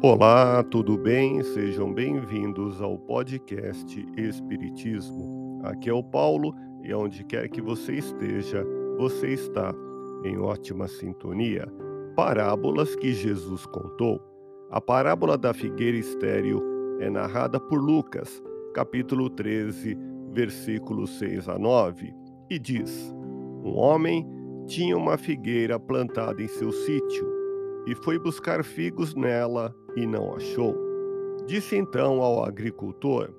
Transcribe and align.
Olá, 0.00 0.62
tudo 0.62 0.96
bem? 0.96 1.42
Sejam 1.42 1.92
bem-vindos 1.92 2.80
ao 2.80 2.96
podcast 2.96 4.06
Espiritismo. 4.16 5.60
Aqui 5.64 5.90
é 5.90 5.92
o 5.92 6.04
Paulo 6.04 6.54
e 6.84 6.94
onde 6.94 7.24
quer 7.24 7.48
que 7.48 7.60
você 7.60 7.94
esteja, 7.94 8.64
você 8.96 9.30
está 9.30 9.74
em 10.22 10.38
ótima 10.38 10.86
sintonia. 10.86 11.66
Parábolas 12.14 12.94
que 12.94 13.12
Jesus 13.12 13.66
contou. 13.66 14.22
A 14.70 14.80
parábola 14.80 15.36
da 15.36 15.52
figueira 15.52 15.96
estéril 15.96 16.62
é 17.00 17.10
narrada 17.10 17.58
por 17.58 17.82
Lucas, 17.82 18.40
capítulo 18.74 19.28
13, 19.28 19.98
versículos 20.32 21.18
6 21.18 21.48
a 21.48 21.58
9, 21.58 22.14
e 22.48 22.56
diz: 22.56 23.12
Um 23.64 23.74
homem 23.76 24.24
tinha 24.68 24.96
uma 24.96 25.18
figueira 25.18 25.76
plantada 25.76 26.40
em 26.40 26.46
seu 26.46 26.70
sítio 26.70 27.26
e 27.84 27.96
foi 27.96 28.16
buscar 28.16 28.62
figos 28.62 29.14
nela 29.16 29.74
e 29.98 30.06
não 30.06 30.36
achou. 30.36 30.76
Disse 31.46 31.76
então 31.76 32.22
ao 32.22 32.44
agricultor: 32.44 33.30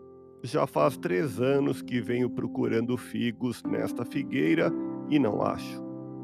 Já 0.44 0.68
faz 0.68 0.98
três 0.98 1.40
anos 1.40 1.82
que 1.82 2.02
venho 2.02 2.30
procurando 2.30 2.98
figos 2.98 3.63
nesta 3.63 4.04
figueira 4.04 4.72
e 5.09 5.18
não 5.18 5.41
acho. 5.41 5.82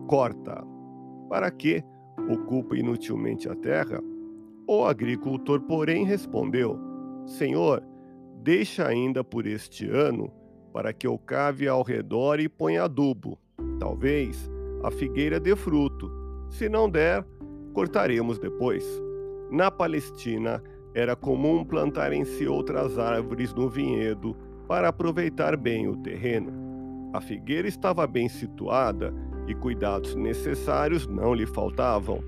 Corta. 0.07 0.63
Para 1.29 1.49
que 1.49 1.83
ocupa 2.29 2.77
inutilmente 2.77 3.49
a 3.49 3.55
terra? 3.55 4.01
O 4.67 4.83
agricultor, 4.83 5.61
porém, 5.61 6.03
respondeu: 6.03 6.77
Senhor, 7.25 7.81
deixa 8.43 8.87
ainda 8.87 9.23
por 9.23 9.47
este 9.47 9.87
ano, 9.87 10.31
para 10.73 10.91
que 10.91 11.07
eu 11.07 11.17
cave 11.17 11.67
ao 11.67 11.81
redor 11.81 12.39
e 12.39 12.49
ponha 12.49 12.83
adubo. 12.83 13.39
Talvez 13.79 14.49
a 14.83 14.91
figueira 14.91 15.39
dê 15.39 15.55
fruto. 15.55 16.11
Se 16.49 16.69
não 16.69 16.89
der, 16.89 17.25
cortaremos 17.73 18.37
depois. 18.37 19.04
Na 19.49 19.69
Palestina, 19.69 20.61
era 20.93 21.15
comum 21.15 21.63
plantarem-se 21.63 22.47
outras 22.47 22.97
árvores 22.97 23.53
no 23.53 23.69
vinhedo 23.69 24.35
para 24.67 24.87
aproveitar 24.87 25.55
bem 25.57 25.87
o 25.87 25.97
terreno. 25.97 27.11
A 27.13 27.21
figueira 27.21 27.67
estava 27.67 28.07
bem 28.07 28.27
situada 28.27 29.13
e 29.47 29.53
cuidados 29.53 30.15
necessários 30.15 31.07
não 31.07 31.33
lhe 31.33 31.45
faltavam. 31.45 32.23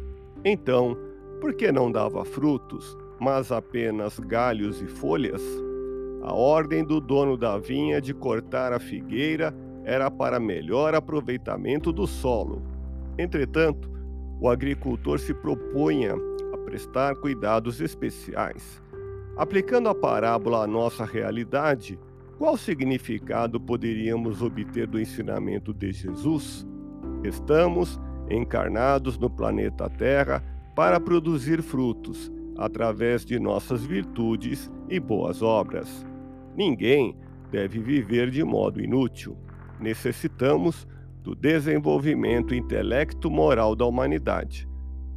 Então, 0.45 0.97
por 1.41 1.53
que 1.53 1.71
não 1.71 1.91
dava 1.91 2.23
frutos, 2.23 2.97
mas 3.19 3.52
apenas 3.52 4.19
galhos 4.19 4.81
e 4.81 4.87
folhas? 4.87 5.41
A 6.21 6.33
ordem 6.33 6.83
do 6.83 6.99
dono 6.99 7.37
da 7.37 7.57
vinha 7.57 8.02
de 8.02 8.13
cortar 8.13 8.73
a 8.73 8.79
figueira 8.79 9.55
era 9.83 10.11
para 10.11 10.39
melhor 10.39 10.93
aproveitamento 10.93 11.91
do 11.93 12.05
solo. 12.05 12.61
Entretanto, 13.17 13.89
o 14.39 14.49
agricultor 14.49 15.19
se 15.19 15.33
propunha 15.33 16.15
prestar 16.67 17.15
cuidados 17.15 17.79
especiais. 17.79 18.83
Aplicando 19.37 19.87
a 19.87 19.95
parábola 19.95 20.65
à 20.65 20.67
nossa 20.67 21.05
realidade, 21.05 21.97
qual 22.37 22.57
significado 22.57 23.57
poderíamos 23.57 24.41
obter 24.41 24.85
do 24.85 24.99
ensinamento 24.99 25.73
de 25.73 25.93
Jesus? 25.93 26.67
Estamos 27.23 27.97
encarnados 28.29 29.17
no 29.17 29.29
planeta 29.29 29.89
Terra 29.89 30.43
para 30.75 30.99
produzir 30.99 31.61
frutos 31.61 32.29
através 32.57 33.23
de 33.23 33.39
nossas 33.39 33.85
virtudes 33.85 34.69
e 34.89 34.99
boas 34.99 35.41
obras. 35.41 36.05
Ninguém 36.53 37.17
deve 37.49 37.79
viver 37.79 38.29
de 38.29 38.43
modo 38.43 38.81
inútil. 38.81 39.37
Necessitamos 39.79 40.85
do 41.23 41.33
desenvolvimento 41.33 42.53
intelecto-moral 42.53 43.73
da 43.73 43.85
humanidade. 43.85 44.67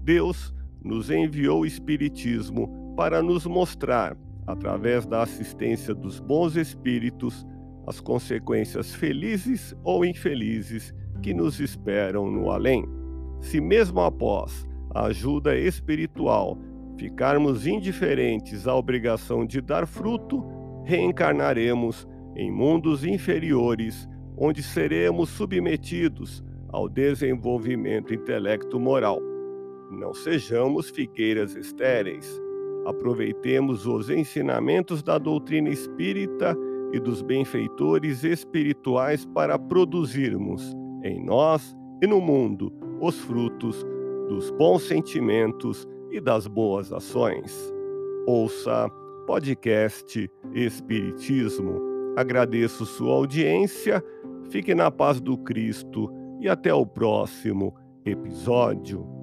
Deus 0.04 0.54
nos 0.82 1.10
enviou 1.10 1.60
o 1.60 1.66
Espiritismo 1.66 2.94
para 2.96 3.22
nos 3.22 3.46
mostrar, 3.46 4.16
através 4.46 5.06
da 5.06 5.22
assistência 5.22 5.94
dos 5.94 6.18
bons 6.20 6.56
espíritos, 6.56 7.46
as 7.86 8.00
consequências 8.00 8.94
felizes 8.94 9.74
ou 9.84 10.04
infelizes 10.04 10.94
que 11.22 11.34
nos 11.34 11.60
esperam 11.60 12.30
no 12.30 12.50
além. 12.50 12.84
Se 13.40 13.60
mesmo 13.60 14.00
após 14.00 14.66
a 14.94 15.06
ajuda 15.06 15.56
espiritual 15.56 16.58
ficarmos 16.98 17.66
indiferentes 17.66 18.66
à 18.66 18.74
obrigação 18.74 19.46
de 19.46 19.60
dar 19.60 19.86
fruto, 19.86 20.44
reencarnaremos 20.84 22.06
em 22.36 22.50
mundos 22.50 23.04
inferiores 23.04 24.08
onde 24.36 24.62
seremos 24.62 25.30
submetidos 25.30 26.42
ao 26.68 26.88
desenvolvimento 26.88 28.14
intelecto-moral. 28.14 29.29
Não 29.90 30.14
sejamos 30.14 30.88
figueiras 30.90 31.54
estéreis. 31.54 32.40
Aproveitemos 32.86 33.86
os 33.86 34.08
ensinamentos 34.08 35.02
da 35.02 35.18
doutrina 35.18 35.68
espírita 35.68 36.56
e 36.92 36.98
dos 36.98 37.22
benfeitores 37.22 38.24
espirituais 38.24 39.26
para 39.26 39.58
produzirmos 39.58 40.74
em 41.04 41.24
nós 41.24 41.76
e 42.02 42.06
no 42.06 42.20
mundo 42.20 42.72
os 43.00 43.18
frutos 43.18 43.84
dos 44.28 44.50
bons 44.52 44.82
sentimentos 44.82 45.86
e 46.10 46.20
das 46.20 46.46
boas 46.46 46.92
ações. 46.92 47.72
Ouça 48.26 48.88
podcast 49.26 50.30
Espiritismo. 50.54 51.80
Agradeço 52.16 52.84
sua 52.84 53.14
audiência 53.14 54.02
Fique 54.50 54.74
na 54.74 54.90
paz 54.90 55.20
do 55.20 55.38
Cristo 55.38 56.12
e 56.40 56.48
até 56.48 56.74
o 56.74 56.84
próximo 56.84 57.72
episódio. 58.04 59.19